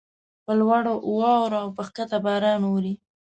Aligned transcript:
پر 0.43 0.53
لوړو 0.59 0.93
واوره 1.19 1.59
اوکښته 1.65 2.17
باران 2.25 2.61
اوري. 2.69 2.93